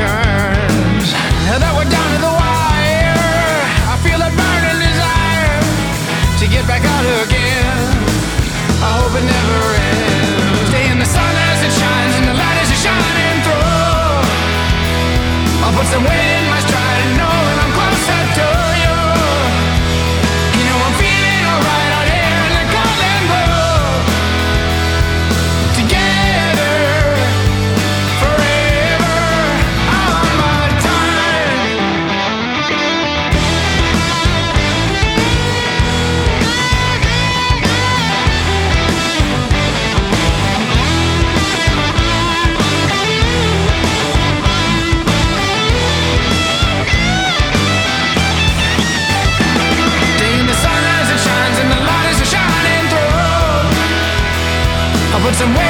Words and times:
times 0.00 1.12
that 1.60 1.72
were 1.76 1.90
done. 1.90 2.09
and 55.42 55.56
wait 55.56 55.69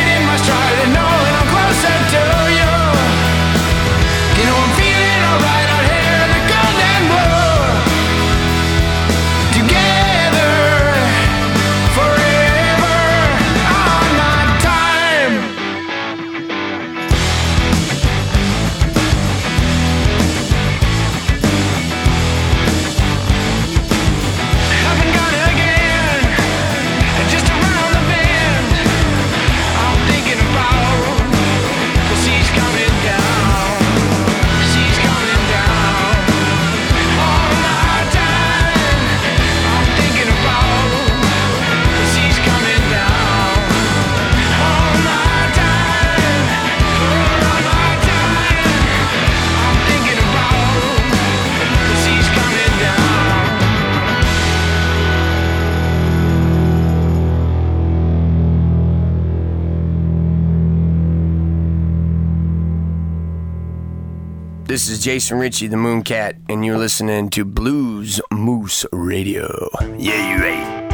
This 64.70 64.88
is 64.88 65.02
Jason 65.02 65.40
Ricci, 65.40 65.66
the 65.66 65.74
Mooncat, 65.74 66.34
and 66.48 66.64
you're 66.64 66.78
listening 66.78 67.28
to 67.30 67.44
Blues 67.44 68.20
Moose 68.30 68.86
Radio. 68.92 69.68
Yeah, 69.98 70.36
you 70.36 70.40
right. 70.40 70.89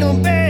That 0.00 0.14
wind, 0.14 0.49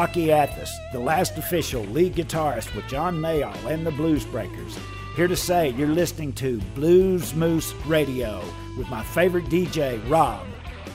Rocky 0.00 0.28
Athas, 0.28 0.70
the 0.92 0.98
last 0.98 1.36
official 1.36 1.82
lead 1.82 2.14
guitarist 2.14 2.74
with 2.74 2.88
John 2.88 3.20
Mayall 3.20 3.66
and 3.66 3.86
the 3.86 3.90
Blues 3.90 4.24
Breakers, 4.24 4.78
here 5.14 5.28
to 5.28 5.36
say 5.36 5.74
you're 5.76 5.88
listening 5.88 6.32
to 6.36 6.58
Blues 6.74 7.34
Moose 7.34 7.74
Radio 7.84 8.42
with 8.78 8.88
my 8.88 9.04
favorite 9.04 9.44
DJ, 9.50 10.00
Rob. 10.08 10.46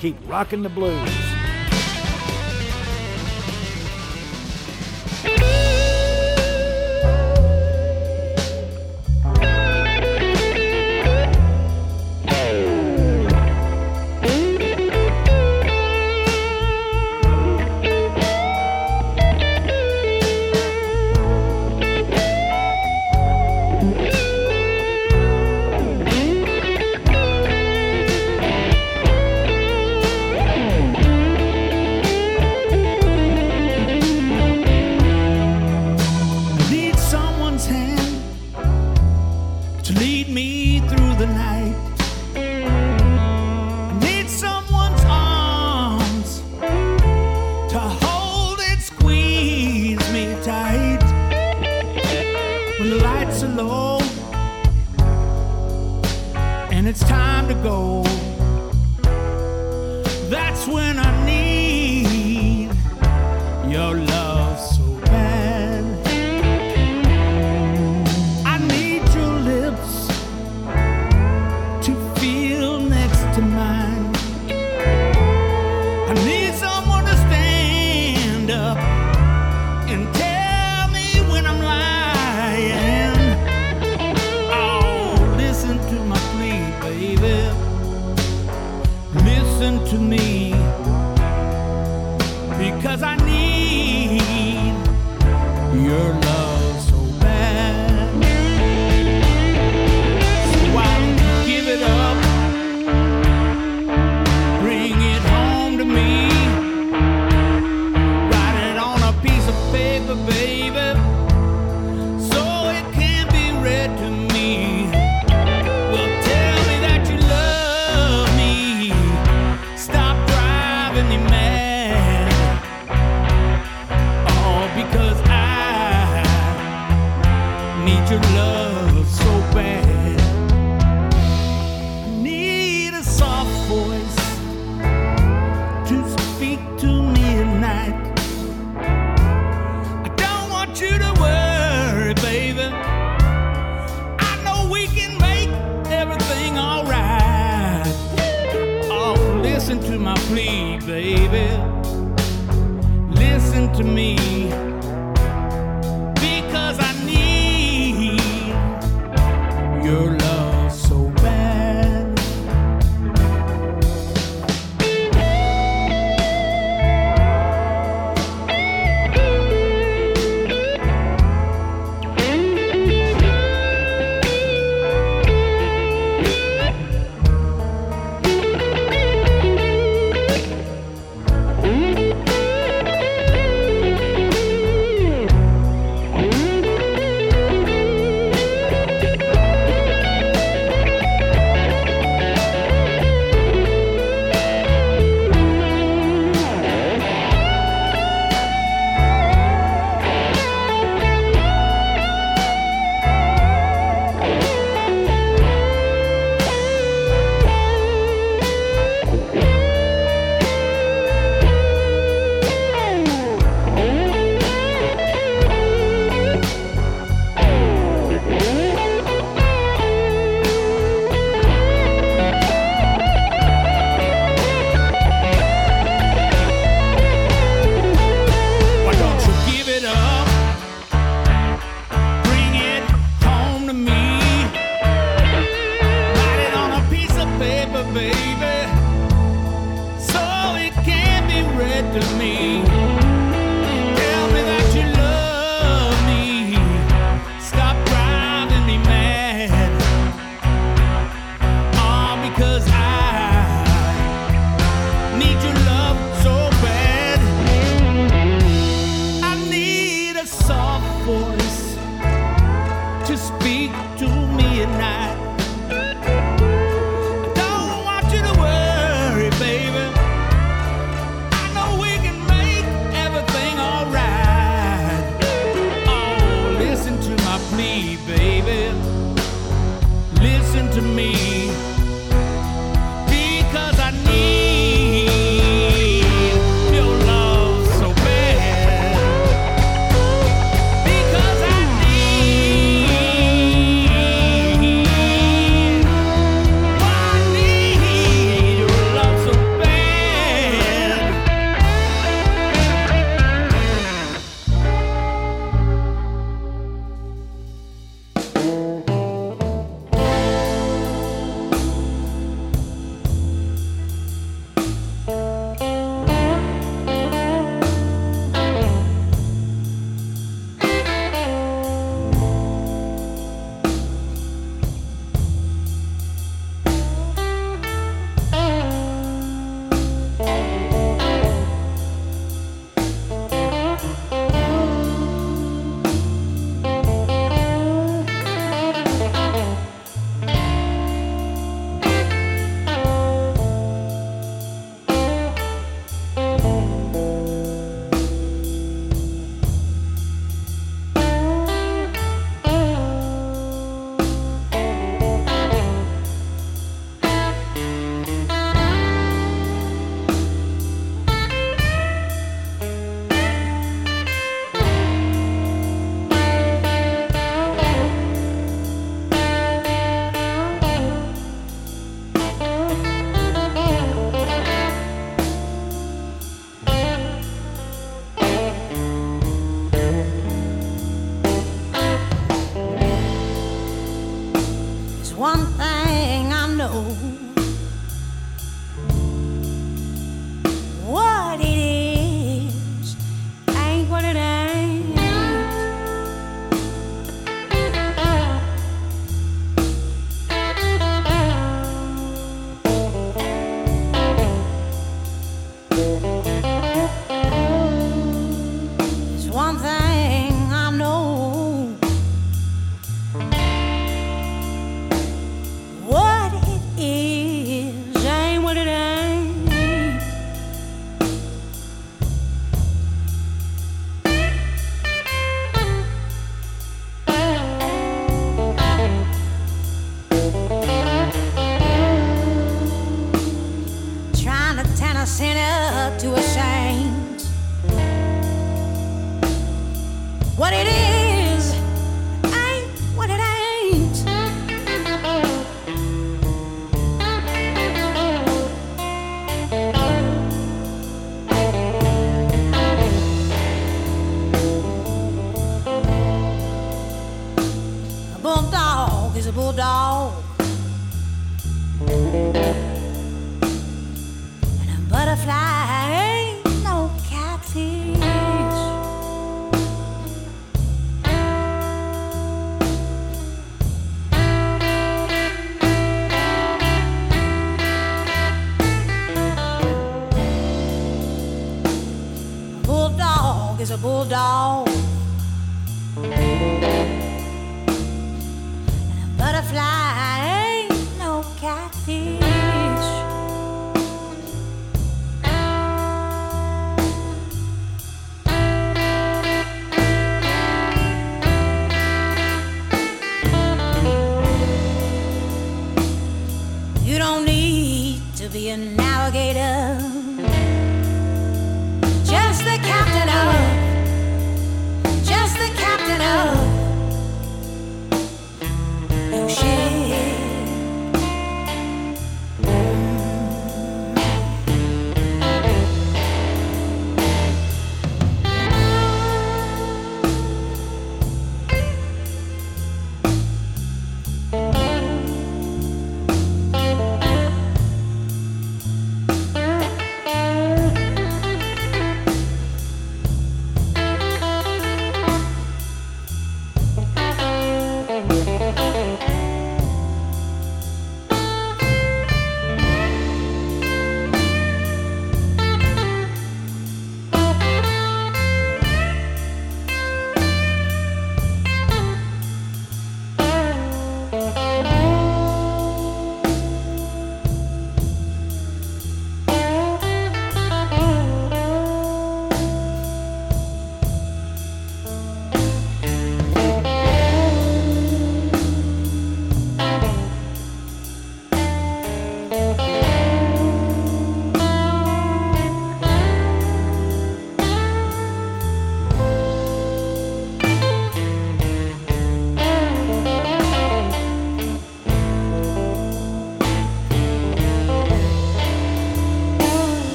Keep 0.00 0.16
rocking 0.26 0.64
the 0.64 0.68
blues. 0.68 1.37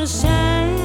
Gonna 0.00 0.06
sink. 0.06 0.80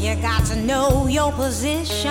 You 0.00 0.14
got 0.22 0.44
to 0.46 0.56
know 0.56 1.08
your 1.08 1.32
position. 1.32 2.07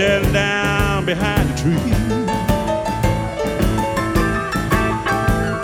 shut 0.00 0.32
down 0.32 1.04
behind 1.04 1.46
the 1.50 1.54
tree. 1.60 1.90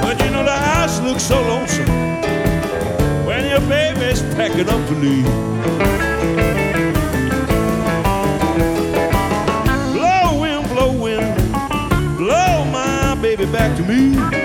But 0.03 0.23
you 0.23 0.31
know 0.31 0.45
the 0.45 0.59
house 0.71 1.01
looks 1.01 1.23
so 1.23 1.41
lonesome 1.41 1.89
when 3.25 3.47
your 3.49 3.61
baby's 3.61 4.21
packing 4.35 4.69
up 4.69 4.87
to 4.89 4.95
leave. 4.95 5.25
Blow 9.95 10.39
wind, 10.39 10.69
blow 10.69 10.93
wind, 10.93 11.35
blow 12.19 12.65
my 12.67 13.17
baby 13.23 13.47
back 13.47 13.75
to 13.79 13.83
me. 13.85 14.36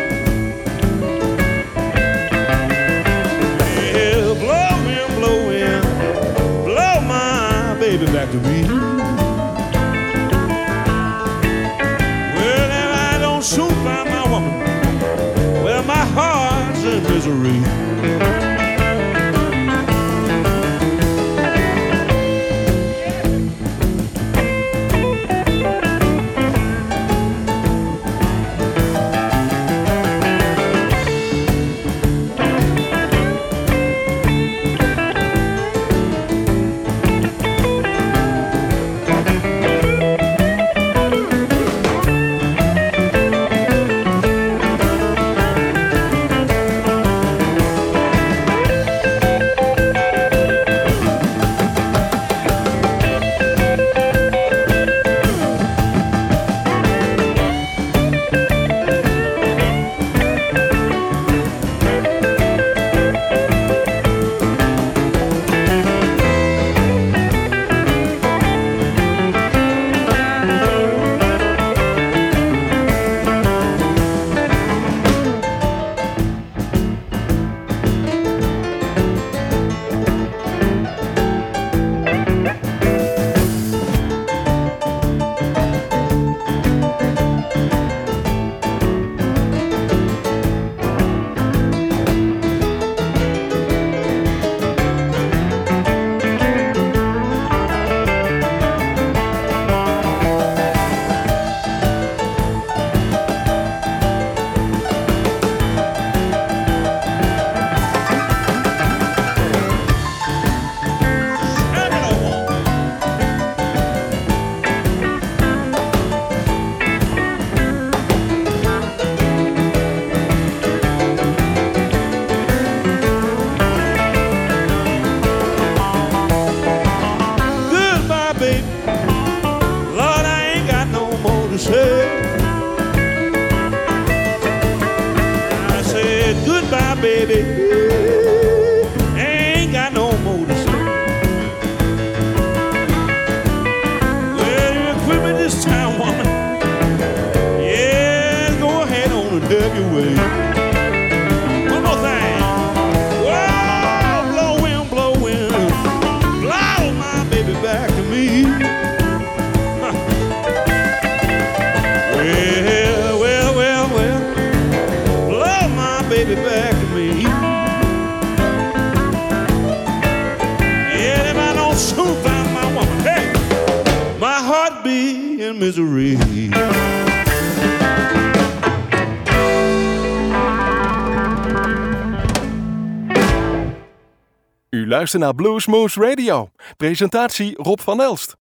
Na 185.12 185.26
naar 185.26 185.36
Blues 185.36 185.66
Moves 185.66 185.95
Radio. 185.95 186.49
Presentatie 186.78 187.55
Rob 187.57 187.80
van 187.80 188.01
Elst. 188.01 188.41